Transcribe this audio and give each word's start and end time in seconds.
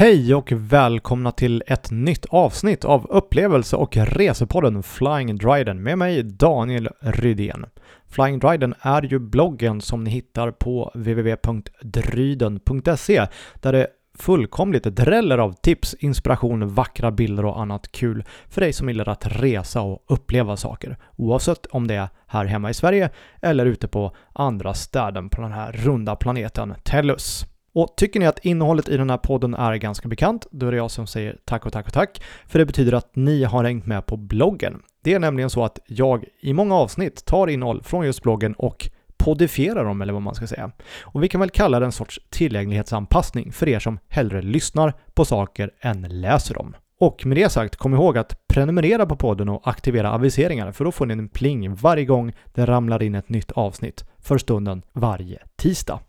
Hej 0.00 0.34
och 0.34 0.52
välkomna 0.52 1.32
till 1.32 1.62
ett 1.66 1.90
nytt 1.90 2.26
avsnitt 2.26 2.84
av 2.84 3.06
upplevelse 3.06 3.76
och 3.76 3.96
resepodden 3.96 4.82
Flying 4.82 5.36
Dryden 5.36 5.82
med 5.82 5.98
mig 5.98 6.22
Daniel 6.22 6.88
Rydén. 7.00 7.66
Flying 8.08 8.38
Dryden 8.38 8.74
är 8.80 9.02
ju 9.02 9.18
bloggen 9.18 9.80
som 9.80 10.04
ni 10.04 10.10
hittar 10.10 10.50
på 10.50 10.90
www.dryden.se 10.94 13.26
där 13.54 13.72
det 13.72 13.86
fullkomligt 14.18 14.84
dräller 14.84 15.38
av 15.38 15.52
tips, 15.52 15.94
inspiration, 15.94 16.74
vackra 16.74 17.10
bilder 17.10 17.44
och 17.44 17.60
annat 17.60 17.92
kul 17.92 18.24
för 18.48 18.60
dig 18.60 18.72
som 18.72 18.88
gillar 18.88 19.08
att 19.08 19.26
resa 19.26 19.80
och 19.80 20.04
uppleva 20.08 20.56
saker. 20.56 20.96
Oavsett 21.16 21.66
om 21.66 21.86
det 21.86 21.94
är 21.94 22.08
här 22.26 22.44
hemma 22.44 22.70
i 22.70 22.74
Sverige 22.74 23.10
eller 23.42 23.66
ute 23.66 23.88
på 23.88 24.16
andra 24.32 24.74
städer 24.74 25.22
på 25.22 25.42
den 25.42 25.52
här 25.52 25.72
runda 25.72 26.16
planeten 26.16 26.74
Tellus. 26.84 27.49
Och 27.72 27.94
tycker 27.96 28.20
ni 28.20 28.26
att 28.26 28.38
innehållet 28.44 28.88
i 28.88 28.96
den 28.96 29.10
här 29.10 29.16
podden 29.16 29.54
är 29.54 29.76
ganska 29.76 30.08
bekant, 30.08 30.46
då 30.50 30.66
är 30.66 30.70
det 30.70 30.76
jag 30.76 30.90
som 30.90 31.06
säger 31.06 31.38
tack 31.44 31.66
och 31.66 31.72
tack 31.72 31.86
och 31.86 31.92
tack, 31.92 32.22
för 32.46 32.58
det 32.58 32.66
betyder 32.66 32.92
att 32.92 33.16
ni 33.16 33.44
har 33.44 33.64
hängt 33.64 33.86
med 33.86 34.06
på 34.06 34.16
bloggen. 34.16 34.82
Det 35.04 35.14
är 35.14 35.18
nämligen 35.18 35.50
så 35.50 35.64
att 35.64 35.78
jag 35.86 36.24
i 36.40 36.52
många 36.52 36.74
avsnitt 36.74 37.24
tar 37.24 37.46
innehåll 37.46 37.82
från 37.82 38.06
just 38.06 38.22
bloggen 38.22 38.54
och 38.54 38.90
podifierar 39.16 39.84
dem, 39.84 40.02
eller 40.02 40.12
vad 40.12 40.22
man 40.22 40.34
ska 40.34 40.46
säga. 40.46 40.70
Och 41.02 41.22
vi 41.22 41.28
kan 41.28 41.40
väl 41.40 41.50
kalla 41.50 41.80
det 41.80 41.86
en 41.86 41.92
sorts 41.92 42.20
tillgänglighetsanpassning 42.30 43.52
för 43.52 43.68
er 43.68 43.78
som 43.78 43.98
hellre 44.08 44.42
lyssnar 44.42 44.94
på 45.14 45.24
saker 45.24 45.70
än 45.80 46.20
läser 46.20 46.54
dem. 46.54 46.76
Och 47.00 47.26
med 47.26 47.36
det 47.36 47.52
sagt, 47.52 47.76
kom 47.76 47.94
ihåg 47.94 48.18
att 48.18 48.46
prenumerera 48.48 49.06
på 49.06 49.16
podden 49.16 49.48
och 49.48 49.68
aktivera 49.68 50.12
aviseringar 50.12 50.72
för 50.72 50.84
då 50.84 50.92
får 50.92 51.06
ni 51.06 51.12
en 51.12 51.28
pling 51.28 51.74
varje 51.74 52.04
gång 52.04 52.32
det 52.54 52.66
ramlar 52.66 53.02
in 53.02 53.14
ett 53.14 53.28
nytt 53.28 53.52
avsnitt 53.52 54.04
för 54.18 54.38
stunden 54.38 54.82
varje 54.92 55.38
tisdag. 55.56 56.00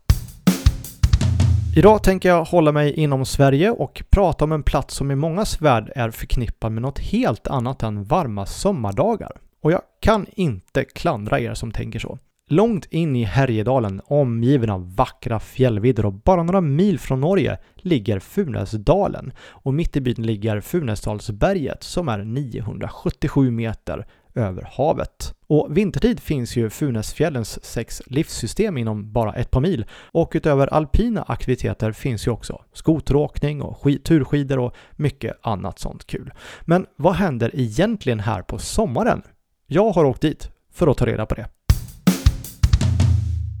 Idag 1.76 2.02
tänker 2.02 2.28
jag 2.28 2.44
hålla 2.44 2.72
mig 2.72 2.92
inom 2.94 3.24
Sverige 3.24 3.70
och 3.70 4.02
prata 4.10 4.44
om 4.44 4.52
en 4.52 4.62
plats 4.62 4.94
som 4.94 5.10
i 5.10 5.14
mångas 5.14 5.60
värld 5.60 5.92
är 5.96 6.10
förknippad 6.10 6.72
med 6.72 6.82
något 6.82 6.98
helt 6.98 7.46
annat 7.46 7.82
än 7.82 8.04
varma 8.04 8.46
sommardagar. 8.46 9.32
Och 9.62 9.72
jag 9.72 9.82
kan 10.00 10.26
inte 10.36 10.84
klandra 10.84 11.40
er 11.40 11.54
som 11.54 11.72
tänker 11.72 11.98
så. 11.98 12.18
Långt 12.48 12.86
in 12.90 13.16
i 13.16 13.24
Härjedalen, 13.24 14.00
omgiven 14.04 14.70
av 14.70 14.94
vackra 14.96 15.40
fjällvidder 15.40 16.06
och 16.06 16.12
bara 16.12 16.42
några 16.42 16.60
mil 16.60 16.98
från 16.98 17.20
Norge, 17.20 17.58
ligger 17.76 18.18
Funäsdalen. 18.18 19.32
Och 19.38 19.74
mitt 19.74 19.96
i 19.96 20.00
byn 20.00 20.26
ligger 20.26 20.60
Funäsdalsberget 20.60 21.82
som 21.82 22.08
är 22.08 22.18
977 22.18 23.50
meter 23.50 24.06
över 24.34 24.68
havet. 24.72 25.34
Och 25.46 25.76
vintertid 25.76 26.20
finns 26.20 26.56
ju 26.56 26.70
Funäsfjällens 26.70 27.64
sex 27.64 28.02
livssystem 28.06 28.78
inom 28.78 29.12
bara 29.12 29.34
ett 29.34 29.50
par 29.50 29.60
mil 29.60 29.84
och 29.92 30.32
utöver 30.34 30.66
alpina 30.66 31.22
aktiviteter 31.22 31.92
finns 31.92 32.26
ju 32.26 32.30
också 32.30 32.62
skoteråkning 32.72 33.62
och 33.62 33.86
turskidor 34.04 34.58
och 34.58 34.74
mycket 34.92 35.36
annat 35.42 35.78
sånt 35.78 36.06
kul. 36.06 36.32
Men 36.60 36.86
vad 36.96 37.14
händer 37.14 37.50
egentligen 37.54 38.20
här 38.20 38.42
på 38.42 38.58
sommaren? 38.58 39.22
Jag 39.66 39.90
har 39.90 40.04
åkt 40.04 40.22
dit 40.22 40.50
för 40.72 40.86
att 40.86 40.96
ta 40.96 41.06
reda 41.06 41.26
på 41.26 41.34
det. 41.34 41.48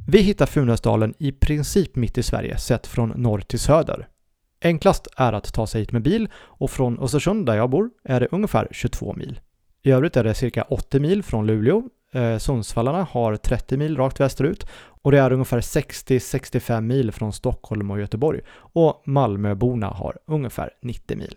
Vi 0.06 0.20
hittar 0.20 0.46
Funäsdalen 0.46 1.14
i 1.18 1.32
princip 1.32 1.96
mitt 1.96 2.18
i 2.18 2.22
Sverige 2.22 2.58
sett 2.58 2.86
från 2.86 3.08
norr 3.08 3.40
till 3.40 3.58
söder. 3.58 4.08
Enklast 4.64 5.08
är 5.16 5.32
att 5.32 5.52
ta 5.52 5.66
sig 5.66 5.80
hit 5.80 5.92
med 5.92 6.02
bil 6.02 6.28
och 6.34 6.70
från 6.70 6.98
Östersund 6.98 7.46
där 7.46 7.54
jag 7.54 7.70
bor 7.70 7.90
är 8.04 8.20
det 8.20 8.28
ungefär 8.30 8.68
22 8.70 9.14
mil. 9.14 9.40
I 9.82 9.90
övrigt 9.90 10.16
är 10.16 10.24
det 10.24 10.34
cirka 10.34 10.62
80 10.62 11.00
mil 11.00 11.22
från 11.22 11.46
Luleå. 11.46 11.82
Eh, 12.12 12.38
Sundsvallarna 12.38 13.06
har 13.10 13.36
30 13.36 13.76
mil 13.76 13.96
rakt 13.96 14.20
västerut 14.20 14.66
och 15.02 15.12
det 15.12 15.18
är 15.18 15.32
ungefär 15.32 15.60
60-65 15.60 16.80
mil 16.80 17.12
från 17.12 17.32
Stockholm 17.32 17.90
och 17.90 18.00
Göteborg 18.00 18.40
och 18.54 19.02
Malmöborna 19.04 19.86
har 19.86 20.18
ungefär 20.26 20.70
90 20.82 21.16
mil. 21.16 21.34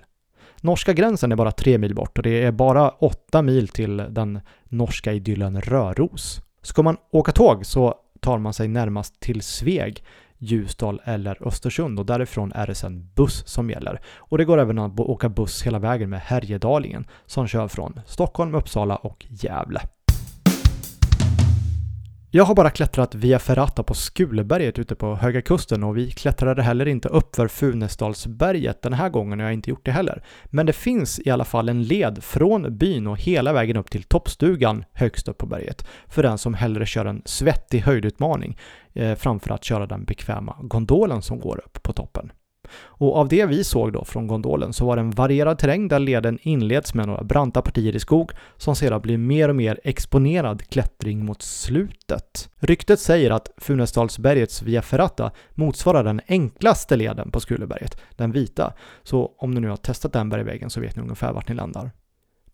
Norska 0.62 0.94
gränsen 0.94 1.32
är 1.32 1.36
bara 1.36 1.52
3 1.52 1.78
mil 1.78 1.96
bort 1.96 2.18
och 2.18 2.24
det 2.24 2.44
är 2.44 2.52
bara 2.52 2.90
8 2.90 3.42
mil 3.42 3.68
till 3.68 3.98
den 3.98 4.40
norska 4.64 5.14
idyllen 5.14 5.62
Röros. 5.62 6.42
Ska 6.62 6.84
man 6.84 6.98
åka 7.12 7.32
tåg 7.32 7.66
så 7.66 7.96
tar 8.20 8.38
man 8.38 8.54
sig 8.54 8.68
närmast 8.68 9.20
till 9.20 9.42
Sveg, 9.42 10.04
Ljusdal 10.38 11.02
eller 11.04 11.48
Östersund 11.48 12.00
och 12.00 12.06
därifrån 12.06 12.52
är 12.52 12.68
det 12.68 12.76
sedan 12.76 13.10
buss 13.16 13.48
som 13.48 13.70
gäller. 13.70 14.02
Och 14.18 14.38
det 14.38 14.46
går 14.46 14.58
även 14.58 14.80
att 14.80 15.00
åka 15.00 15.30
buss 15.30 15.64
hela 15.64 15.80
vägen 15.80 16.10
med 16.10 16.20
Härjedalingen 16.20 17.08
som 17.26 17.48
kör 17.48 17.68
från 17.68 18.00
Stockholm, 18.06 18.56
Uppsala 18.56 18.96
och 18.96 19.26
Gävle. 19.30 19.82
Jag 22.36 22.46
har 22.46 22.56
bara 22.56 22.70
klättrat 22.70 23.16
via 23.16 23.40
Ferrata 23.40 23.84
på 23.84 23.94
Skuleberget 23.94 24.80
ute 24.80 24.96
på 24.96 25.16
Höga 25.16 25.42
Kusten 25.42 25.84
och 25.84 25.98
vi 25.98 26.12
klättrade 26.12 26.62
heller 26.62 26.86
inte 26.86 27.10
upp 27.10 27.36
för 27.36 27.48
Funäsdalsberget 27.48 28.82
den 28.82 28.94
här 28.94 29.10
gången 29.10 29.40
och 29.40 29.44
jag 29.44 29.48
har 29.48 29.54
inte 29.54 29.70
gjort 29.70 29.86
det 29.86 29.92
heller. 29.92 30.24
Men 30.46 30.66
det 30.66 30.74
finns 30.74 31.20
i 31.20 31.30
alla 31.30 31.46
fall 31.46 31.70
en 31.70 31.84
led 31.84 32.24
från 32.24 32.78
byn 32.78 33.08
och 33.08 33.20
hela 33.20 33.54
vägen 33.54 33.78
upp 33.78 33.92
till 33.92 34.04
toppstugan 34.04 34.84
högst 34.94 35.28
upp 35.28 35.38
på 35.38 35.46
berget 35.46 35.88
för 36.08 36.24
den 36.24 36.38
som 36.38 36.54
hellre 36.54 36.86
kör 36.86 37.06
en 37.06 37.22
svettig 37.26 37.80
höjdutmaning 37.80 38.58
eh, 38.94 39.16
framför 39.16 39.54
att 39.54 39.64
köra 39.64 39.88
den 39.88 40.06
bekväma 40.06 40.56
gondolen 40.62 41.22
som 41.22 41.40
går 41.40 41.62
upp 41.66 41.84
på 41.84 41.94
toppen. 41.94 42.32
Och 42.74 43.18
av 43.18 43.28
det 43.28 43.46
vi 43.46 43.64
såg 43.64 43.94
då 43.94 44.06
från 44.06 44.28
gondolen 44.28 44.74
så 44.74 44.86
var 44.86 44.96
det 44.96 45.02
en 45.02 45.12
varierad 45.12 45.60
terräng 45.60 45.88
där 45.88 46.00
leden 46.00 46.40
inleds 46.42 46.94
med 46.94 47.08
några 47.08 47.24
branta 47.24 47.62
partier 47.62 47.96
i 47.96 48.00
skog 48.00 48.32
som 48.58 48.76
sedan 48.76 49.02
blir 49.02 49.18
mer 49.18 49.50
och 49.50 49.56
mer 49.56 49.80
exponerad 49.84 50.70
klättring 50.70 51.26
mot 51.26 51.42
slutet. 51.42 52.50
Ryktet 52.60 53.00
säger 53.00 53.32
att 53.32 53.50
Funäsdalsbergets 53.58 54.62
Via 54.62 54.82
Ferrata 54.82 55.32
motsvarar 55.54 56.04
den 56.04 56.22
enklaste 56.28 56.96
leden 56.96 57.32
på 57.32 57.40
Skuleberget, 57.40 58.02
den 58.16 58.32
vita. 58.32 58.74
Så 59.04 59.32
om 59.38 59.52
ni 59.52 59.60
nu 59.60 59.70
har 59.70 59.78
testat 59.78 60.14
den 60.14 60.30
bergväggen 60.30 60.70
så 60.70 60.80
vet 60.80 60.96
ni 60.96 61.02
ungefär 61.02 61.34
vart 61.34 61.50
ni 61.50 61.56
landar. 61.56 61.92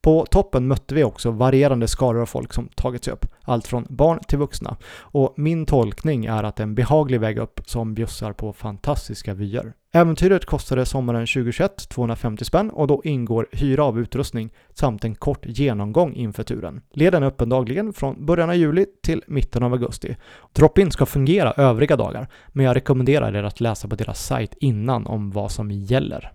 På 0.04 0.26
toppen 0.26 0.68
mötte 0.68 0.96
vi 0.96 1.04
också 1.04 1.32
varierande 1.32 1.88
skaror 1.88 2.22
av 2.22 2.26
folk 2.26 2.54
som 2.54 2.68
tagit 2.68 3.04
sig 3.04 3.14
upp, 3.14 3.26
allt 3.44 3.68
från 3.68 3.86
barn 3.90 4.20
till 4.28 4.38
vuxna. 4.38 4.78
Och 4.98 5.34
min 5.38 5.66
tolkning 5.66 6.26
är 6.26 6.44
att 6.44 6.60
en 6.60 6.76
behaglig 6.76 7.20
väg 7.20 7.38
upp 7.38 7.62
som 7.66 7.94
bjussar 7.94 8.34
på 8.34 8.54
fantastiska 8.54 9.34
vyer. 9.34 9.74
Äventyret 9.94 10.46
kostade 10.46 10.86
sommaren 10.86 11.28
2021 11.28 11.90
250 11.90 12.46
spänn 12.46 12.70
och 12.70 12.88
då 12.88 13.02
ingår 13.04 13.48
hyra 13.52 13.84
av 13.84 14.00
utrustning 14.00 14.50
samt 14.74 15.04
en 15.04 15.16
kort 15.16 15.46
genomgång 15.46 16.14
inför 16.14 16.44
turen. 16.44 16.82
Leden 16.94 17.24
är 17.24 17.28
öppen 17.28 17.50
dagligen 17.50 17.94
från 17.94 18.26
början 18.26 18.50
av 18.50 18.56
juli 18.56 18.86
till 19.04 19.24
mitten 19.28 19.64
av 19.64 19.74
augusti. 19.74 20.16
Drop-in 20.54 20.92
ska 20.92 21.06
fungera 21.06 21.52
övriga 21.52 21.96
dagar, 21.96 22.28
men 22.48 22.66
jag 22.66 22.76
rekommenderar 22.76 23.36
er 23.36 23.44
att 23.44 23.60
läsa 23.60 23.88
på 23.88 23.96
deras 23.96 24.26
sajt 24.26 24.56
innan 24.60 25.08
om 25.08 25.32
vad 25.32 25.52
som 25.52 25.72
gäller. 25.72 26.32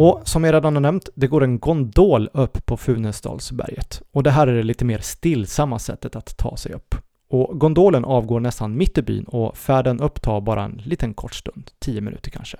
Och 0.00 0.20
som 0.24 0.44
jag 0.44 0.54
redan 0.54 0.76
har 0.76 0.80
nämnt, 0.80 1.08
det 1.14 1.26
går 1.26 1.44
en 1.44 1.58
gondol 1.58 2.28
upp 2.32 2.66
på 2.66 2.76
Funäsdalsberget. 2.76 4.02
Och 4.12 4.22
det 4.22 4.30
här 4.30 4.46
är 4.46 4.54
det 4.54 4.62
lite 4.62 4.84
mer 4.84 4.98
stillsamma 4.98 5.78
sättet 5.78 6.16
att 6.16 6.36
ta 6.36 6.56
sig 6.56 6.72
upp. 6.72 6.94
Och 7.30 7.60
gondolen 7.60 8.04
avgår 8.04 8.40
nästan 8.40 8.76
mitt 8.76 8.98
i 8.98 9.02
byn 9.02 9.24
och 9.24 9.56
färden 9.56 10.00
upp 10.00 10.22
tar 10.22 10.40
bara 10.40 10.64
en 10.64 10.82
liten 10.84 11.14
kort 11.14 11.34
stund, 11.34 11.70
10 11.78 12.00
minuter 12.00 12.30
kanske. 12.30 12.56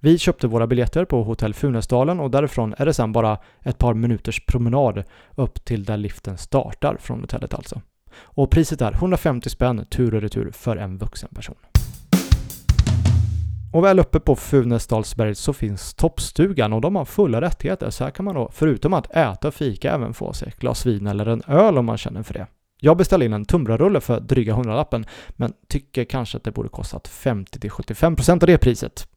Vi 0.00 0.18
köpte 0.18 0.46
våra 0.46 0.66
biljetter 0.66 1.04
på 1.04 1.22
hotell 1.22 1.54
Funäsdalen 1.54 2.20
och 2.20 2.30
därifrån 2.30 2.74
är 2.78 2.86
det 2.86 2.94
sedan 2.94 3.12
bara 3.12 3.38
ett 3.60 3.78
par 3.78 3.94
minuters 3.94 4.46
promenad 4.46 5.04
upp 5.34 5.64
till 5.64 5.84
där 5.84 5.96
liften 5.96 6.38
startar 6.38 6.96
från 7.00 7.20
hotellet 7.20 7.54
alltså. 7.54 7.80
Och 8.12 8.50
priset 8.50 8.82
är 8.82 8.92
150 8.92 9.50
spänn 9.50 9.86
tur 9.90 10.14
och 10.14 10.22
retur 10.22 10.50
för 10.50 10.76
en 10.76 10.98
vuxen 10.98 11.28
person. 11.34 11.56
Och 13.72 13.84
väl 13.84 13.98
uppe 13.98 14.20
på 14.20 14.36
Funäsdalsberget 14.36 15.38
så 15.38 15.52
finns 15.52 15.94
toppstugan 15.94 16.72
och 16.72 16.80
de 16.80 16.96
har 16.96 17.04
fulla 17.04 17.40
rättigheter 17.40 17.90
så 17.90 18.04
här 18.04 18.10
kan 18.10 18.24
man 18.24 18.34
då 18.34 18.50
förutom 18.52 18.94
att 18.94 19.10
äta 19.10 19.48
och 19.48 19.54
fika 19.54 19.92
även 19.92 20.14
få 20.14 20.32
sig 20.32 20.48
ett 20.48 20.58
glas 20.58 20.86
vin 20.86 21.06
eller 21.06 21.26
en 21.26 21.42
öl 21.46 21.78
om 21.78 21.86
man 21.86 21.98
känner 21.98 22.22
för 22.22 22.34
det. 22.34 22.46
Jag 22.80 22.96
beställde 22.96 23.26
in 23.26 23.32
en 23.32 23.44
tunnbrödsrulle 23.44 24.00
för 24.00 24.20
dryga 24.20 24.54
hundralappen 24.54 25.06
men 25.28 25.52
tycker 25.68 26.04
kanske 26.04 26.36
att 26.36 26.44
det 26.44 26.52
borde 26.52 26.68
kostat 26.68 27.08
50-75% 27.08 28.32
av 28.32 28.38
det 28.38 28.58
priset. 28.58 29.08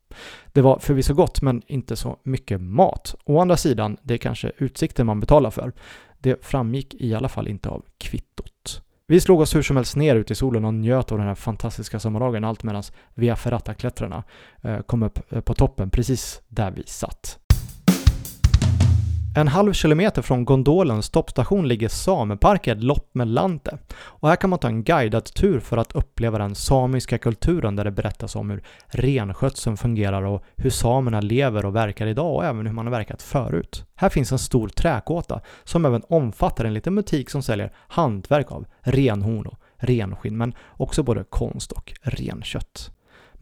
Det 0.51 0.61
var 0.61 0.79
förvisso 0.79 1.13
gott 1.13 1.41
men 1.41 1.61
inte 1.67 1.95
så 1.95 2.17
mycket 2.23 2.61
mat. 2.61 3.15
Å 3.25 3.39
andra 3.39 3.57
sidan, 3.57 3.97
det 4.01 4.13
är 4.13 4.17
kanske 4.17 4.51
utsikten 4.57 5.05
man 5.05 5.19
betalar 5.19 5.49
för. 5.49 5.71
Det 6.19 6.45
framgick 6.45 6.93
i 6.93 7.15
alla 7.15 7.29
fall 7.29 7.47
inte 7.47 7.69
av 7.69 7.85
kvittot. 7.97 8.52
Vi 9.07 9.21
slog 9.21 9.39
oss 9.39 9.55
hur 9.55 9.61
som 9.61 9.75
helst 9.75 9.95
ner 9.95 10.15
ute 10.15 10.33
i 10.33 10.35
solen 10.35 10.65
och 10.65 10.73
njöt 10.73 11.11
av 11.11 11.17
den 11.17 11.27
här 11.27 11.35
fantastiska 11.35 11.99
sommardagen 11.99 12.43
allt 12.43 12.63
medan 12.63 12.83
Via 13.13 13.35
Ferrata-klättrarna 13.35 14.23
eh, 14.61 14.79
kom 14.79 15.03
upp 15.03 15.33
eh, 15.33 15.41
på 15.41 15.53
toppen 15.53 15.89
precis 15.89 16.41
där 16.47 16.71
vi 16.71 16.83
satt. 16.85 17.39
En 19.35 19.47
halv 19.47 19.73
kilometer 19.73 20.21
från 20.21 20.45
gondolens 20.45 21.09
toppstation 21.09 21.67
ligger 21.67 21.89
sameparken 21.89 22.81
Loppmelante 22.81 23.77
och 23.95 24.29
här 24.29 24.35
kan 24.35 24.49
man 24.49 24.59
ta 24.59 24.67
en 24.67 24.83
guidad 24.83 25.25
tur 25.25 25.59
för 25.59 25.77
att 25.77 25.95
uppleva 25.95 26.37
den 26.37 26.55
samiska 26.55 27.17
kulturen 27.17 27.75
där 27.75 27.83
det 27.83 27.91
berättas 27.91 28.35
om 28.35 28.49
hur 28.49 28.63
renskötseln 28.87 29.77
fungerar 29.77 30.21
och 30.21 30.43
hur 30.55 30.69
samerna 30.69 31.21
lever 31.21 31.65
och 31.65 31.75
verkar 31.75 32.07
idag 32.07 32.35
och 32.35 32.45
även 32.45 32.65
hur 32.65 32.73
man 32.73 32.85
har 32.85 32.91
verkat 32.91 33.21
förut. 33.21 33.85
Här 33.95 34.09
finns 34.09 34.31
en 34.31 34.39
stor 34.39 34.67
träkåta 34.67 35.41
som 35.63 35.85
även 35.85 36.03
omfattar 36.09 36.65
en 36.65 36.73
liten 36.73 36.95
butik 36.95 37.29
som 37.29 37.43
säljer 37.43 37.73
hantverk 37.87 38.51
av 38.51 38.65
renhorn 38.81 39.45
och 39.45 39.59
renskinn 39.77 40.37
men 40.37 40.53
också 40.77 41.03
både 41.03 41.23
konst 41.23 41.71
och 41.71 41.93
renkött. 42.01 42.91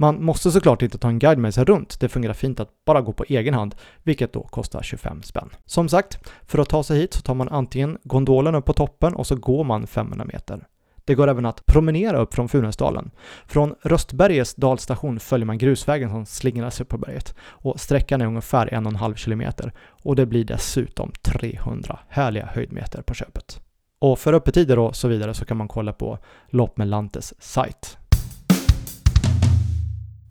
Man 0.02 0.24
måste 0.24 0.52
såklart 0.52 0.82
inte 0.82 0.98
ta 0.98 1.08
en 1.08 1.20
guide 1.20 1.38
med 1.38 1.54
sig 1.54 1.66
runt, 1.66 2.00
det 2.00 2.10
fungerar 2.10 2.34
fint 2.34 2.60
att 2.60 2.70
bara 2.86 3.02
gå 3.02 3.14
på 3.14 3.26
egen 3.28 3.54
hand, 3.54 3.76
vilket 4.04 4.34
då 4.34 4.44
kostar 4.44 4.84
25 4.84 5.24
spänn. 5.24 5.50
Som 5.66 5.90
sagt, 5.90 6.20
för 6.46 6.60
att 6.60 6.70
ta 6.70 6.84
sig 6.84 7.00
hit 7.00 7.14
så 7.14 7.22
tar 7.22 7.34
man 7.34 7.50
antingen 7.50 7.98
gondolen 8.04 8.56
upp 8.56 8.66
på 8.66 8.74
toppen 8.74 9.14
och 9.14 9.28
så 9.28 9.36
går 9.36 9.64
man 9.64 9.88
500 9.88 10.26
meter. 10.26 10.68
Det 11.06 11.16
går 11.16 11.28
även 11.28 11.46
att 11.46 11.66
promenera 11.66 12.18
upp 12.18 12.34
från 12.34 12.50
Funäsdalen. 12.50 13.12
Från 13.46 13.76
Röstbergets 13.82 14.56
dalstation 14.56 15.20
följer 15.20 15.46
man 15.46 15.58
grusvägen 15.58 16.10
som 16.10 16.26
slingrar 16.26 16.70
sig 16.70 16.84
upp 16.84 16.90
på 16.90 16.98
berget 16.98 17.36
och 17.42 17.80
sträckan 17.80 18.22
är 18.22 18.26
ungefär 18.26 18.74
en 18.74 18.86
och 18.86 18.92
en 18.92 19.00
halv 19.00 19.16
kilometer 19.16 19.74
och 20.04 20.16
det 20.16 20.26
blir 20.26 20.46
dessutom 20.46 21.12
300 21.22 22.00
härliga 22.10 22.46
höjdmeter 22.46 23.02
på 23.02 23.14
köpet. 23.14 23.62
Och 24.00 24.20
för 24.20 24.34
öppettider 24.34 24.80
och 24.80 24.96
så 24.96 25.08
vidare 25.08 25.34
så 25.34 25.46
kan 25.46 25.58
man 25.58 25.68
kolla 25.68 25.94
på 25.94 26.18
Lopp 26.50 26.78
med 26.78 26.88
Lantes 26.88 27.34
sajt. 27.40 27.98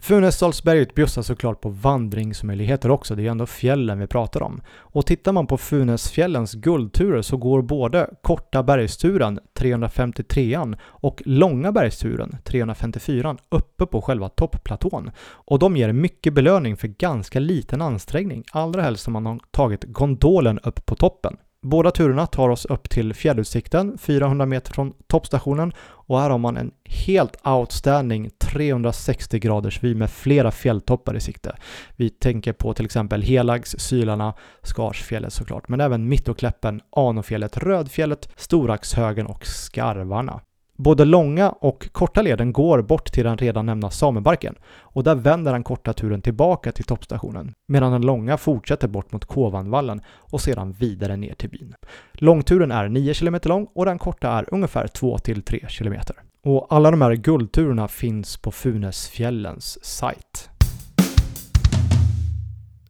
Funäsdalsberget 0.03 0.95
bjussar 0.95 1.23
såklart 1.23 1.61
på 1.61 1.69
vandringsmöjligheter 1.69 2.91
också, 2.91 3.15
det 3.15 3.21
är 3.21 3.25
ju 3.25 3.31
ändå 3.31 3.47
fjällen 3.47 3.99
vi 3.99 4.07
pratar 4.07 4.43
om. 4.43 4.61
Och 4.79 5.07
tittar 5.07 5.33
man 5.33 5.47
på 5.47 5.57
Funäsfjällens 5.57 6.55
guldturer 6.55 7.23
så 7.23 7.37
går 7.37 7.63
både 7.63 8.11
korta 8.23 8.63
bergsturen, 8.63 9.41
353an, 9.55 10.79
och 10.83 11.23
långa 11.25 11.73
bergsturen, 11.73 12.37
354an, 12.45 13.39
uppe 13.49 13.87
på 13.87 14.03
själva 14.03 14.29
toppplatån. 14.29 15.11
Och 15.21 15.59
de 15.59 15.77
ger 15.77 15.93
mycket 15.93 16.35
belöning 16.35 16.77
för 16.77 16.89
ganska 16.89 17.41
liten 17.41 17.83
ansträngning, 17.83 18.45
allra 18.53 18.83
helst 18.83 19.07
om 19.07 19.13
man 19.13 19.27
har 19.27 19.41
tagit 19.51 19.85
gondolen 19.85 20.59
upp 20.59 20.87
på 20.87 20.95
toppen. 20.95 21.37
Båda 21.63 21.91
turerna 21.91 22.27
tar 22.27 22.49
oss 22.49 22.65
upp 22.65 22.91
till 22.91 23.15
fjällutsikten, 23.15 23.99
400 23.99 24.47
meter 24.47 24.73
från 24.73 24.93
toppstationen 25.07 25.73
och 25.81 26.21
här 26.21 26.31
har 26.31 26.39
man 26.39 26.57
en 26.57 26.71
helt 26.85 27.47
outstanding 27.47 28.31
360 28.39 29.39
graders 29.39 29.83
vy 29.83 29.95
med 29.95 30.11
flera 30.11 30.51
fjälltoppar 30.51 31.17
i 31.17 31.21
sikte. 31.21 31.57
Vi 31.97 32.11
tänker 32.11 32.53
på 32.53 32.75
till 32.75 32.85
exempel 32.85 33.23
Helags, 33.23 33.75
Sylarna, 33.79 34.35
Skarsfjället 34.63 35.33
såklart, 35.33 35.69
men 35.69 35.81
även 35.81 36.09
Mittokläppen, 36.09 36.81
Anofjället, 36.97 37.57
Rödfjället, 37.57 38.29
Storaxhögen 38.37 39.27
och 39.27 39.47
Skarvarna. 39.47 40.41
Både 40.83 41.05
långa 41.05 41.51
och 41.51 41.93
korta 41.93 42.23
leden 42.23 42.53
går 42.53 42.83
bort 42.83 43.13
till 43.13 43.25
den 43.25 43.37
redan 43.37 43.67
nämnda 43.67 43.91
Samebarken 43.91 44.55
och 44.81 45.05
där 45.05 45.15
vänder 45.15 45.53
den 45.53 45.63
korta 45.63 45.93
turen 45.93 46.23
tillbaka 46.23 46.73
till 46.73 46.85
toppstationen 46.85 47.55
medan 47.69 47.93
den 47.93 48.03
långa 48.03 48.37
fortsätter 48.37 48.89
bort 48.89 49.13
mot 49.13 49.25
Kovanvallen 49.25 50.01
och 50.07 50.41
sedan 50.41 50.73
vidare 50.73 51.17
ner 51.17 51.35
till 51.35 51.51
byn. 51.51 51.75
Långturen 52.13 52.71
är 52.71 52.89
9 52.89 53.15
km 53.15 53.37
lång 53.45 53.67
och 53.75 53.85
den 53.85 53.99
korta 53.99 54.29
är 54.29 54.55
ungefär 54.55 54.87
2-3 54.87 55.67
km. 55.79 56.01
Och 56.45 56.67
alla 56.71 56.91
de 56.91 57.03
här 57.03 57.15
guldturerna 57.15 57.89
finns 57.89 58.37
på 58.37 58.51
Funäsfjällens 58.51 59.85
sajt. 59.85 60.51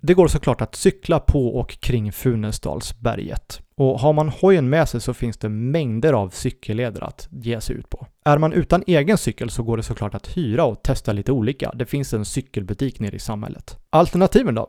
Det 0.01 0.15
går 0.15 0.29
såklart 0.29 0.61
att 0.61 0.75
cykla 0.75 1.21
på 1.21 1.49
och 1.49 1.71
kring 1.81 2.13
Funäsdalsberget. 2.13 3.61
Och 3.77 4.01
har 4.01 4.13
man 4.13 4.29
hojen 4.29 4.69
med 4.69 4.89
sig 4.89 5.01
så 5.01 5.15
finns 5.15 5.37
det 5.37 5.49
mängder 5.49 6.13
av 6.13 6.29
cykelleder 6.29 7.05
att 7.05 7.29
ge 7.31 7.61
sig 7.61 7.77
ut 7.77 7.91
på. 7.91 8.07
Är 8.25 8.39
man 8.39 8.53
utan 8.53 8.85
egen 8.87 9.19
cykel 9.19 9.51
så 9.51 9.63
går 9.63 9.77
det 9.77 9.83
såklart 9.83 10.15
att 10.15 10.37
hyra 10.37 10.65
och 10.65 10.83
testa 10.83 11.13
lite 11.13 11.33
olika. 11.33 11.73
Det 11.75 11.87
finns 11.87 12.15
en 12.15 12.25
cykelbutik 12.25 13.01
nere 13.01 13.17
i 13.17 13.19
samhället. 13.19 13.79
Alternativen 13.91 14.55
då? 14.55 14.67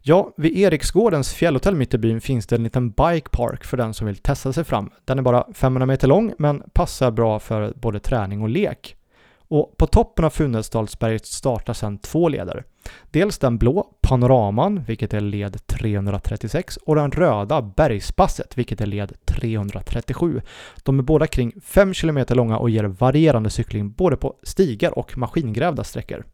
Ja, 0.00 0.32
vid 0.36 0.58
Eriksgårdens 0.58 1.32
fjällhotell 1.34 1.74
mitt 1.74 1.94
i 1.94 1.98
byn 1.98 2.20
finns 2.20 2.46
det 2.46 2.56
en 2.56 2.64
liten 2.64 2.90
bike 2.90 3.28
park 3.30 3.64
för 3.64 3.76
den 3.76 3.94
som 3.94 4.06
vill 4.06 4.16
testa 4.16 4.52
sig 4.52 4.64
fram. 4.64 4.90
Den 5.04 5.18
är 5.18 5.22
bara 5.22 5.46
500 5.54 5.86
meter 5.86 6.08
lång 6.08 6.32
men 6.38 6.62
passar 6.72 7.10
bra 7.10 7.38
för 7.38 7.72
både 7.76 8.00
träning 8.00 8.42
och 8.42 8.48
lek. 8.48 8.96
Och 9.48 9.74
på 9.76 9.86
toppen 9.86 10.24
av 10.24 10.30
Funäsdalsberget 10.30 11.26
startar 11.26 11.72
sedan 11.72 11.98
två 11.98 12.28
leder. 12.28 12.64
Dels 13.10 13.38
den 13.38 13.58
blå, 13.58 13.96
Panoraman, 14.00 14.84
vilket 14.84 15.14
är 15.14 15.20
led 15.20 15.66
336, 15.66 16.76
och 16.76 16.96
den 16.96 17.10
röda, 17.10 17.62
Bergspasset, 17.62 18.58
vilket 18.58 18.80
är 18.80 18.86
led 18.86 19.12
337. 19.24 20.42
De 20.82 20.98
är 20.98 21.02
båda 21.02 21.26
kring 21.26 21.52
5 21.62 21.94
km 21.94 22.24
långa 22.28 22.58
och 22.58 22.70
ger 22.70 22.84
varierande 22.84 23.50
cykling 23.50 23.92
både 23.92 24.16
på 24.16 24.34
stigar 24.42 24.98
och 24.98 25.18
maskingrävda 25.18 25.84
sträckor. 25.84 26.24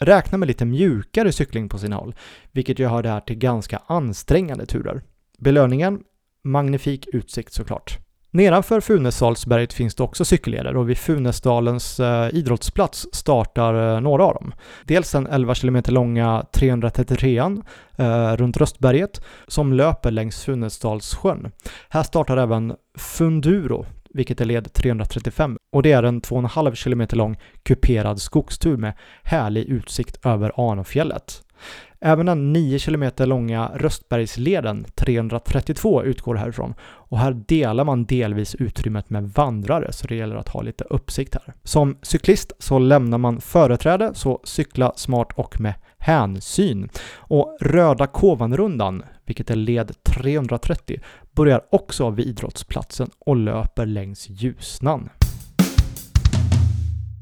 Räkna 0.00 0.38
med 0.38 0.48
lite 0.48 0.64
mjukare 0.64 1.32
cykling 1.32 1.68
på 1.68 1.78
sina 1.78 1.96
håll, 1.96 2.14
vilket 2.52 2.78
gör 2.78 3.02
det 3.02 3.08
här 3.08 3.20
till 3.20 3.38
ganska 3.38 3.82
ansträngande 3.86 4.66
turer. 4.66 5.02
Belöningen? 5.38 6.00
Magnifik 6.42 7.06
utsikt 7.12 7.52
såklart. 7.52 8.05
Nedanför 8.36 8.80
Funäsdalsberget 8.80 9.72
finns 9.72 9.94
det 9.94 10.02
också 10.02 10.24
cykelleder 10.24 10.76
och 10.76 10.90
vid 10.90 10.98
Funäsdalens 10.98 12.00
eh, 12.00 12.34
idrottsplats 12.34 13.06
startar 13.12 13.94
eh, 13.94 14.00
några 14.00 14.24
av 14.24 14.34
dem. 14.34 14.54
Dels 14.84 15.12
den 15.12 15.26
11 15.26 15.54
km 15.54 15.82
långa 15.86 16.44
333an 16.52 17.64
eh, 17.96 18.36
runt 18.36 18.56
Röstberget 18.56 19.20
som 19.46 19.72
löper 19.72 20.10
längs 20.10 20.44
Funäsdalssjön. 20.44 21.50
Här 21.88 22.02
startar 22.02 22.36
även 22.36 22.74
Funduro, 22.98 23.86
vilket 24.10 24.40
är 24.40 24.44
led 24.44 24.72
335 24.72 25.58
och 25.72 25.82
det 25.82 25.92
är 25.92 26.02
en 26.02 26.22
2,5 26.22 26.84
km 26.84 27.06
lång 27.18 27.36
kuperad 27.62 28.20
skogstur 28.20 28.76
med 28.76 28.92
härlig 29.22 29.64
utsikt 29.64 30.26
över 30.26 30.70
Anofjället. 30.70 31.42
Även 32.06 32.26
den 32.26 32.52
9 32.52 32.78
km 32.78 33.10
långa 33.18 33.70
Röstbergsleden 33.74 34.86
332 34.94 36.02
utgår 36.04 36.34
härifrån 36.34 36.74
och 36.80 37.18
här 37.18 37.32
delar 37.32 37.84
man 37.84 38.04
delvis 38.04 38.54
utrymmet 38.54 39.10
med 39.10 39.30
vandrare 39.30 39.92
så 39.92 40.06
det 40.06 40.14
gäller 40.14 40.36
att 40.36 40.48
ha 40.48 40.62
lite 40.62 40.84
uppsikt 40.84 41.34
här. 41.34 41.54
Som 41.62 41.98
cyklist 42.02 42.52
så 42.58 42.78
lämnar 42.78 43.18
man 43.18 43.40
företräde 43.40 44.10
så 44.14 44.40
cykla 44.44 44.92
smart 44.96 45.32
och 45.34 45.60
med 45.60 45.74
hänsyn. 45.98 46.88
Och 47.16 47.56
Röda 47.60 48.06
Kovanrundan, 48.06 49.02
vilket 49.24 49.50
är 49.50 49.56
led 49.56 49.92
330, 50.02 51.00
börjar 51.32 51.60
också 51.70 52.10
vid 52.10 52.26
idrottsplatsen 52.26 53.10
och 53.18 53.36
löper 53.36 53.86
längs 53.86 54.28
Ljusnan. 54.28 55.08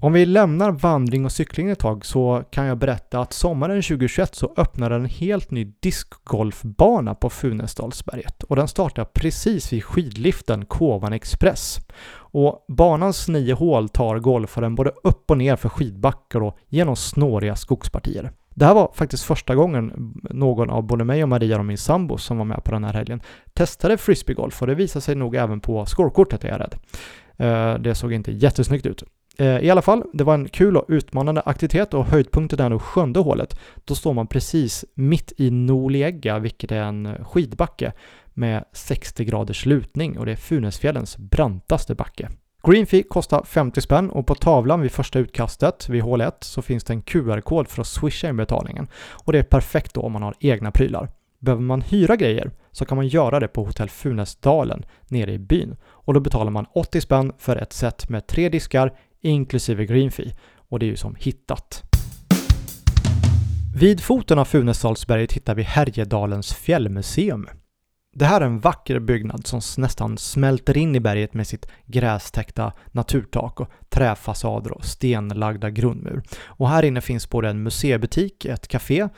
Om 0.04 0.12
vi 0.12 0.26
lämnar 0.26 0.70
vandring 0.70 1.24
och 1.24 1.32
cykling 1.32 1.70
ett 1.70 1.78
tag 1.78 2.06
så 2.06 2.44
kan 2.50 2.66
jag 2.66 2.78
berätta 2.78 3.20
att 3.20 3.32
sommaren 3.32 3.82
2021 3.82 4.34
så 4.34 4.52
öppnade 4.56 4.94
en 4.94 5.04
helt 5.04 5.50
ny 5.50 5.72
discgolfbana 5.80 7.14
på 7.14 7.30
Funäsdalsberget 7.30 8.42
och 8.42 8.56
den 8.56 8.68
startar 8.68 9.04
precis 9.04 9.72
vid 9.72 9.84
skidliften 9.84 10.66
Kovan 10.66 11.12
Express. 11.12 11.78
Och 12.16 12.64
banans 12.68 13.28
nio 13.28 13.54
hål 13.54 13.88
tar 13.88 14.18
golfaren 14.18 14.74
både 14.74 14.90
upp 15.04 15.30
och 15.30 15.38
ner 15.38 15.56
för 15.56 15.68
skidbackar 15.68 16.42
och 16.42 16.58
genom 16.68 16.96
snåriga 16.96 17.56
skogspartier. 17.56 18.32
Det 18.55 18.64
här 18.64 18.74
var 18.74 18.90
faktiskt 18.94 19.24
första 19.24 19.55
gången 19.55 20.12
någon 20.31 20.70
av 20.70 20.82
både 20.82 21.05
mig 21.05 21.22
och 21.22 21.29
Maria 21.29 21.58
och 21.58 21.64
min 21.64 21.79
sambo 21.79 22.19
som 22.19 22.38
var 22.38 22.44
med 22.44 22.64
på 22.64 22.72
den 22.72 22.84
här 22.84 22.93
helgen 22.93 23.22
testade 23.52 23.96
frisbeegolf 23.96 24.62
och 24.62 24.67
det 24.67 24.74
visade 24.74 25.00
sig 25.00 25.14
nog 25.14 25.34
även 25.36 25.60
på 25.60 25.86
scorekortet 25.86 26.44
är 26.44 26.48
jag 26.48 26.60
rädd. 26.60 26.74
Eh, 27.36 27.81
det 27.81 27.94
såg 27.94 28.12
inte 28.12 28.32
jättesnyggt 28.32 28.86
ut. 28.86 29.02
Eh, 29.38 29.58
I 29.58 29.70
alla 29.70 29.82
fall, 29.82 30.03
det 30.12 30.24
var 30.24 30.34
en 30.34 30.48
kul 30.48 30.76
och 30.76 30.84
utmanande 30.88 31.43
aktivitet 31.44 31.94
och 31.94 32.05
höjdpunkten 32.05 32.60
är 32.60 32.69
nog 32.69 32.82
sjunde 32.82 33.20
hålet. 33.20 33.58
Då 33.84 33.94
står 33.94 34.12
man 34.12 34.26
precis 34.26 34.84
mitt 34.94 35.32
i 35.36 35.50
Noliegga, 35.50 36.38
vilket 36.38 36.72
är 36.72 36.82
en 36.82 37.06
eh, 37.06 37.24
skidbacke 37.24 37.93
med 38.34 38.64
60 38.72 39.24
graders 39.24 39.67
lutning 39.67 40.19
och 40.19 40.26
det 40.26 40.32
är 40.32 40.36
Funäsfjällens 40.36 41.17
brantaste 41.19 41.94
backe. 41.94 42.29
Green 42.67 42.86
fee 42.86 43.03
kostar 43.03 43.43
50 43.44 43.81
spänn 43.81 44.10
och 44.10 44.26
på 44.26 44.34
tavlan 44.34 44.81
vid 44.81 44.93
första 44.93 45.19
utkastet 45.19 45.88
vid 45.88 46.03
hål 46.03 46.20
1 46.20 46.36
så 46.41 46.62
finns 46.62 46.84
det 46.84 46.93
en 46.93 47.03
QR-kod 47.03 47.69
för 47.69 47.81
att 47.81 47.86
swisha 47.86 48.29
in 48.29 48.36
betalningen 48.36 48.86
och 49.10 49.32
det 49.32 49.38
är 49.38 49.43
perfekt 49.43 49.94
då 49.94 50.00
om 50.00 50.12
man 50.12 50.22
har 50.22 50.34
egna 50.41 50.70
prylar. 50.70 51.08
Behöver 51.38 51.62
man 51.62 51.82
hyra 51.82 52.17
grejer 52.17 52.50
så 52.72 52.84
kan 52.84 52.96
man 52.96 53.08
göra 53.08 53.41
det 53.41 53.48
på 53.48 53.64
hotell 53.64 53.91
Funäsdalen 53.91 54.84
nere 55.08 55.32
i 55.32 55.38
byn 55.38 55.76
och 55.84 56.14
då 56.14 56.20
betalar 56.20 56.50
man 56.50 56.67
80 56.74 57.00
spänn 57.00 57.32
för 57.38 57.56
ett 57.56 57.72
set 57.72 58.08
med 58.08 58.26
tre 58.26 58.48
diskar, 58.48 58.93
inklusive 59.24 59.86
green 59.86 60.10
fee 60.10 60.34
och 60.56 60.78
det 60.78 60.86
är 60.86 60.90
ju 60.90 60.96
som 60.96 61.14
hittat. 61.14 61.82
Vid 63.76 64.00
foten 64.00 64.38
av 64.38 64.44
Funäsdalsberget 64.44 65.32
hittar 65.32 65.54
vi 65.54 65.62
Härjedalens 65.62 66.54
fjällmuseum. 66.54 67.48
Det 68.16 68.24
här 68.24 68.40
är 68.40 68.44
en 68.44 68.60
vacker 68.60 68.98
byggnad 68.98 69.46
som 69.46 69.60
nästan 69.82 70.19
smälter 70.19 70.76
in 70.76 70.96
i 70.96 71.00
berget 71.00 71.34
med 71.34 71.46
sitt 71.46 71.66
grästäckta 71.86 72.72
naturtak 72.93 73.60
och 73.60 73.69
träfasader 73.88 74.72
och 74.72 74.84
stenlagda 74.84 75.70
grundmur. 75.70 76.22
Och 76.44 76.69
här 76.69 76.82
inne 76.82 77.00
finns 77.00 77.31
både 77.31 77.48
en 77.48 77.62
museibutik, 77.62 78.44
ett 78.44 78.69
café 78.69 79.08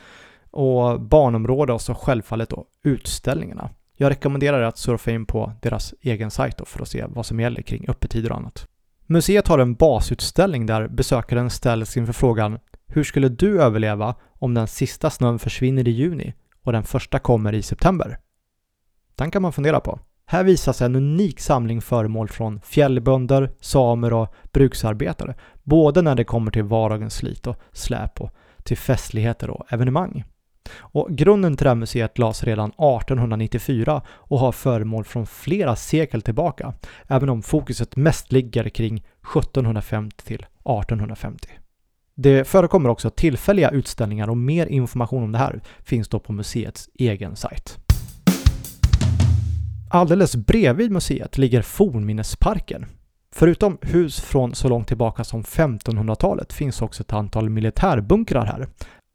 och 0.51 1.01
barnområde 1.01 1.73
och 1.73 1.81
så 1.81 1.95
självfallet 1.95 2.51
då 2.51 2.65
utställningarna. 2.85 3.71
Jag 3.97 4.11
rekommenderar 4.11 4.63
att 4.63 4.79
surfa 4.79 5.11
in 5.11 5.27
på 5.27 5.53
deras 5.63 5.95
egen 6.01 6.31
sajt 6.31 6.61
för 6.65 6.83
att 6.83 6.89
se 6.89 7.05
vad 7.09 7.27
som 7.27 7.41
gäller 7.41 7.63
kring 7.63 7.89
öppettider 7.89 8.33
och 8.33 8.37
annat. 8.37 8.67
Museet 9.09 9.49
har 9.49 9.59
en 9.59 9.75
basutställning 9.75 10.67
där 10.67 10.89
besökaren 10.89 11.51
ställs 11.51 11.97
inför 11.97 12.13
frågan 12.13 12.59
Hur 12.87 13.05
skulle 13.05 13.29
du 13.29 13.63
överleva 13.63 14.15
om 14.39 14.55
den 14.55 14.67
sista 14.67 15.11
snön 15.11 15.39
försvinner 15.39 15.89
i 15.89 15.91
juni 15.91 16.35
och 16.63 16.73
den 16.73 16.85
första 16.85 17.19
kommer 17.19 17.53
i 17.53 17.63
september? 17.63 18.19
Den 19.15 19.31
kan 19.31 19.43
man 19.43 19.53
fundera 19.53 19.81
på. 19.81 20.01
Här 20.27 20.45
visas 20.45 20.83
en 20.83 20.97
unik 20.97 21.41
samling 21.41 21.81
föremål 21.81 22.29
från 22.29 22.61
fjällbönder, 22.61 23.51
samer 23.61 24.13
och 24.13 24.35
bruksarbetare, 24.53 25.35
både 25.63 26.03
när 26.03 26.15
det 26.15 26.25
kommer 26.25 26.51
till 26.51 26.63
vardagens 26.63 27.15
slit 27.15 27.47
och 27.47 27.57
släp 27.73 28.21
och 28.21 28.31
till 28.63 28.77
festligheter 28.79 29.51
och 29.51 29.73
evenemang. 29.73 30.25
Och 30.79 31.09
grunden 31.11 31.57
till 31.57 31.65
det 31.65 31.71
här 31.71 31.75
museet 31.75 32.19
lades 32.19 32.45
redan 32.45 32.71
1894 32.71 34.03
och 34.09 34.39
har 34.39 34.53
föremål 34.53 35.05
från 35.05 35.27
flera 35.27 35.77
sekel 35.77 36.23
tillbaka, 36.23 36.75
även 37.07 37.29
om 37.29 37.43
fokuset 37.43 37.97
mest 37.97 38.33
ligger 38.33 38.69
kring 38.69 38.97
1750 38.97 40.25
till 40.25 40.41
1850. 40.41 41.49
Det 42.15 42.45
förekommer 42.45 42.89
också 42.89 43.11
tillfälliga 43.11 43.71
utställningar 43.71 44.31
och 44.31 44.37
mer 44.37 44.67
information 44.67 45.23
om 45.23 45.33
det 45.33 45.39
här 45.39 45.61
finns 45.85 46.09
då 46.09 46.19
på 46.19 46.33
museets 46.33 46.89
egen 46.95 47.37
sajt. 47.37 47.79
Alldeles 49.91 50.37
bredvid 50.37 50.91
museet 50.91 51.39
ligger 51.39 51.63
Fornminnesparken. 51.63 52.87
Förutom 53.33 53.79
hus 53.83 54.21
från 54.21 54.55
så 54.55 54.69
långt 54.69 54.89
tillbaka 54.89 55.25
som 55.25 55.43
1500-talet 55.43 56.53
finns 56.53 56.83
också 56.83 57.03
ett 57.03 57.13
antal 57.13 57.51
militärbunkrar 57.51 58.45
här. 58.45 58.69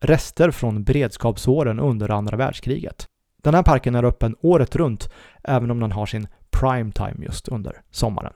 Rester 0.04 0.52
från 0.52 0.84
beredskapsåren 0.84 1.80
under 1.80 2.12
andra 2.12 2.38
världskriget. 2.38 3.08
Den 3.44 3.54
här 3.54 3.64
parken 3.64 3.96
är 3.96 4.04
öppen 4.04 4.36
året 4.42 4.76
runt, 4.76 5.10
även 5.44 5.72
om 5.72 5.80
den 5.80 5.92
har 5.92 6.06
sin 6.06 6.28
prime 6.50 6.92
time 6.92 7.26
just 7.26 7.48
under 7.48 7.82
sommaren. 7.92 8.34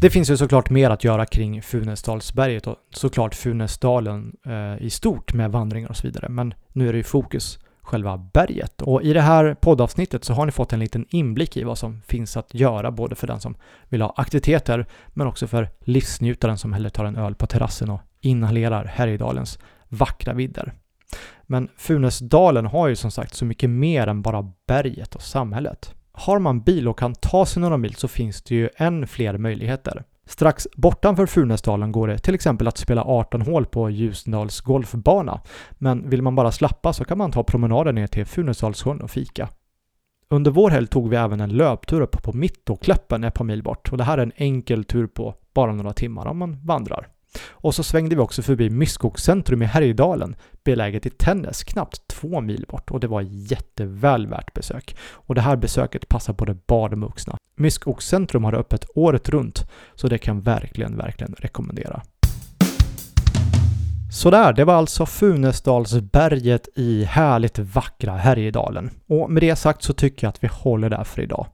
Det 0.00 0.10
finns 0.10 0.30
ju 0.30 0.36
såklart 0.36 0.70
mer 0.70 0.90
att 0.90 1.04
göra 1.04 1.26
kring 1.26 1.62
Funäsdalsberget 1.62 2.66
och 2.66 2.76
såklart 2.90 3.34
Funäsdalen 3.34 4.36
eh, 4.46 4.82
i 4.82 4.90
stort 4.90 5.34
med 5.34 5.52
vandringar 5.52 5.88
och 5.88 5.96
så 5.96 6.06
vidare, 6.06 6.28
men 6.28 6.54
nu 6.72 6.88
är 6.88 6.92
det 6.92 6.98
ju 6.98 7.04
fokus 7.04 7.58
själva 7.82 8.16
berget. 8.16 8.82
Och 8.82 9.02
i 9.02 9.12
det 9.12 9.20
här 9.20 9.54
poddavsnittet 9.54 10.24
så 10.24 10.32
har 10.32 10.46
ni 10.46 10.52
fått 10.52 10.72
en 10.72 10.80
liten 10.80 11.06
inblick 11.08 11.56
i 11.56 11.64
vad 11.64 11.78
som 11.78 12.02
finns 12.06 12.36
att 12.36 12.54
göra 12.54 12.90
både 12.90 13.14
för 13.14 13.26
den 13.26 13.40
som 13.40 13.56
vill 13.88 14.02
ha 14.02 14.14
aktiviteter 14.16 14.86
men 15.08 15.26
också 15.26 15.46
för 15.46 15.68
livsnjutaren 15.80 16.58
som 16.58 16.72
hellre 16.72 16.90
tar 16.90 17.04
en 17.04 17.16
öl 17.16 17.34
på 17.34 17.46
terrassen 17.46 17.90
och 17.90 18.00
inhalerar 18.26 18.84
Härjedalens 18.84 19.58
vackra 19.88 20.32
vidder. 20.32 20.72
Men 21.42 21.68
Funäsdalen 21.76 22.66
har 22.66 22.88
ju 22.88 22.96
som 22.96 23.10
sagt 23.10 23.34
så 23.34 23.44
mycket 23.44 23.70
mer 23.70 24.06
än 24.06 24.22
bara 24.22 24.52
berget 24.66 25.14
och 25.14 25.22
samhället. 25.22 25.94
Har 26.12 26.38
man 26.38 26.60
bil 26.60 26.88
och 26.88 26.98
kan 26.98 27.14
ta 27.14 27.46
sig 27.46 27.62
några 27.62 27.76
mil 27.76 27.94
så 27.94 28.08
finns 28.08 28.42
det 28.42 28.54
ju 28.54 28.68
än 28.76 29.06
fler 29.06 29.38
möjligheter. 29.38 30.04
Strax 30.28 30.68
bortanför 30.76 31.26
Funäsdalen 31.26 31.92
går 31.92 32.08
det 32.08 32.18
till 32.18 32.34
exempel 32.34 32.68
att 32.68 32.78
spela 32.78 33.04
18 33.04 33.42
hål 33.42 33.66
på 33.66 33.90
Ljusdals 33.90 34.60
golfbana. 34.60 35.40
Men 35.72 36.10
vill 36.10 36.22
man 36.22 36.34
bara 36.34 36.52
slappa 36.52 36.92
så 36.92 37.04
kan 37.04 37.18
man 37.18 37.32
ta 37.32 37.44
promenaden 37.44 37.94
ner 37.94 38.06
till 38.06 38.26
Funäsdalssjön 38.26 39.00
och 39.00 39.10
fika. 39.10 39.48
Under 40.28 40.50
vår 40.50 40.70
helg 40.70 40.86
tog 40.86 41.10
vi 41.10 41.16
även 41.16 41.40
en 41.40 41.50
löptur 41.50 42.00
upp 42.00 42.22
på 42.22 42.32
Mittåkläppen 42.32 43.24
ett 43.24 43.34
par 43.34 43.44
mil 43.44 43.62
bort 43.62 43.92
och 43.92 43.98
det 43.98 44.04
här 44.04 44.18
är 44.18 44.22
en 44.22 44.32
enkel 44.36 44.84
tur 44.84 45.06
på 45.06 45.34
bara 45.54 45.72
några 45.72 45.92
timmar 45.92 46.26
om 46.26 46.38
man 46.38 46.66
vandrar. 46.66 47.08
Och 47.48 47.74
så 47.74 47.82
svängde 47.82 48.16
vi 48.16 48.22
också 48.22 48.42
förbi 48.42 48.70
Myskogcentrum 48.70 49.62
i 49.62 49.66
Härjedalen, 49.66 50.36
beläget 50.64 51.06
i 51.06 51.10
Tännäs, 51.10 51.64
knappt 51.64 52.08
två 52.08 52.40
mil 52.40 52.64
bort 52.68 52.90
och 52.90 53.00
det 53.00 53.06
var 53.06 53.20
jätteväl 53.20 54.26
värt 54.26 54.54
besök. 54.54 54.96
Och 55.12 55.34
det 55.34 55.40
här 55.40 55.56
besöket 55.56 56.08
passar 56.08 56.32
både 56.32 56.54
barn 56.54 56.92
och 56.92 57.08
vuxna. 57.08 57.36
Myskogcentrum 57.56 58.44
har 58.44 58.54
öppet 58.54 58.84
året 58.94 59.28
runt, 59.28 59.70
så 59.94 60.08
det 60.08 60.18
kan 60.18 60.40
verkligen, 60.40 60.96
verkligen 60.96 61.34
rekommendera. 61.38 62.02
Sådär, 64.10 64.52
det 64.52 64.64
var 64.64 64.74
alltså 64.74 65.06
Funäsdalsberget 65.06 66.68
i 66.74 67.04
härligt 67.04 67.58
vackra 67.58 68.16
Härjedalen. 68.16 68.90
Och 69.08 69.30
med 69.30 69.42
det 69.42 69.56
sagt 69.56 69.82
så 69.82 69.92
tycker 69.92 70.26
jag 70.26 70.28
att 70.28 70.44
vi 70.44 70.48
håller 70.52 70.90
där 70.90 71.04
för 71.04 71.22
idag. 71.22 71.46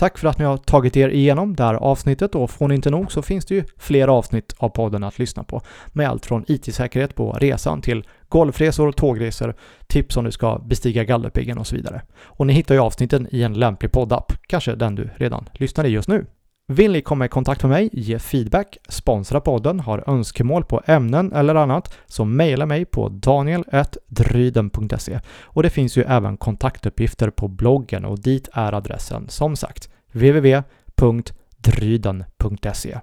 Tack 0.00 0.18
för 0.18 0.28
att 0.28 0.38
ni 0.38 0.44
har 0.44 0.56
tagit 0.56 0.96
er 0.96 1.08
igenom 1.08 1.56
det 1.56 1.62
här 1.62 1.74
avsnittet 1.74 2.34
och 2.34 2.50
får 2.50 2.68
ni 2.68 2.74
inte 2.74 2.90
nog 2.90 3.12
så 3.12 3.22
finns 3.22 3.44
det 3.44 3.54
ju 3.54 3.64
fler 3.78 4.08
avsnitt 4.08 4.54
av 4.58 4.68
podden 4.68 5.04
att 5.04 5.18
lyssna 5.18 5.44
på 5.44 5.60
med 5.92 6.08
allt 6.08 6.26
från 6.26 6.44
IT-säkerhet 6.48 7.14
på 7.14 7.32
resan 7.32 7.82
till 7.82 8.04
golfresor, 8.28 8.92
tågresor, 8.92 9.54
tips 9.86 10.16
om 10.16 10.24
du 10.24 10.32
ska 10.32 10.58
bestiga 10.58 11.04
Galdhöpiggen 11.04 11.58
och 11.58 11.66
så 11.66 11.76
vidare. 11.76 12.02
Och 12.22 12.46
ni 12.46 12.52
hittar 12.52 12.74
ju 12.74 12.80
avsnitten 12.80 13.28
i 13.30 13.42
en 13.42 13.54
lämplig 13.54 13.92
poddapp, 13.92 14.32
kanske 14.46 14.74
den 14.74 14.94
du 14.94 15.10
redan 15.16 15.48
lyssnar 15.52 15.84
i 15.84 15.88
just 15.88 16.08
nu. 16.08 16.26
Vill 16.70 16.92
ni 16.92 17.02
komma 17.02 17.24
i 17.24 17.28
kontakt 17.28 17.62
med 17.62 17.70
mig, 17.70 17.90
ge 17.92 18.18
feedback, 18.18 18.78
sponsra 18.88 19.40
podden, 19.40 19.80
har 19.80 20.04
önskemål 20.06 20.64
på 20.64 20.82
ämnen 20.86 21.32
eller 21.32 21.54
annat, 21.54 21.94
så 22.06 22.24
mejla 22.24 22.66
mig 22.66 22.84
på 22.84 23.08
daniel.dryden.se. 23.08 25.20
Och 25.42 25.62
det 25.62 25.70
finns 25.70 25.98
ju 25.98 26.02
även 26.02 26.36
kontaktuppgifter 26.36 27.30
på 27.30 27.48
bloggen 27.48 28.04
och 28.04 28.20
dit 28.20 28.48
är 28.52 28.72
adressen 28.72 29.28
som 29.28 29.56
sagt 29.56 29.90
www.dryden.se. 30.12 32.98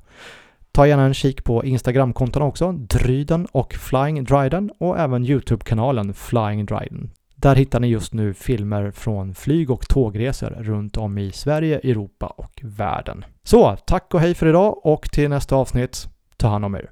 Ta 0.71 0.87
gärna 0.87 1.03
en 1.03 1.13
kik 1.13 1.43
på 1.43 1.65
Instagramkontona 1.65 2.45
också, 2.45 2.71
Dryden 2.71 3.47
och 3.51 3.73
Flying 3.73 4.23
Dryden 4.23 4.71
och 4.77 4.99
även 4.99 5.25
Youtube-kanalen 5.25 6.13
Flying 6.13 6.65
Dryden. 6.65 7.11
Där 7.47 7.55
hittar 7.55 7.79
ni 7.79 7.87
just 7.87 8.13
nu 8.13 8.33
filmer 8.33 8.91
från 8.91 9.35
flyg 9.35 9.71
och 9.71 9.87
tågresor 9.89 10.49
runt 10.49 10.97
om 10.97 11.17
i 11.17 11.31
Sverige, 11.31 11.79
Europa 11.79 12.25
och 12.25 12.59
världen. 12.63 13.25
Så, 13.43 13.75
tack 13.75 14.13
och 14.13 14.19
hej 14.19 14.35
för 14.35 14.47
idag 14.47 14.85
och 14.85 15.11
till 15.11 15.29
nästa 15.29 15.55
avsnitt, 15.55 16.07
ta 16.37 16.47
hand 16.47 16.65
om 16.65 16.75
er. 16.75 16.89